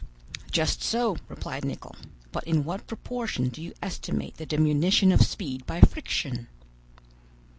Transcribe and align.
"Just 0.49 0.81
so," 0.81 1.15
replied 1.29 1.63
Nicholl; 1.63 1.95
"but 2.31 2.43
in 2.45 2.63
what 2.63 2.87
proportion 2.87 3.49
do 3.49 3.61
you 3.61 3.75
estimate 3.83 4.37
the 4.37 4.47
diminution 4.47 5.11
of 5.11 5.21
speed 5.21 5.63
by 5.67 5.79
friction?" 5.81 6.47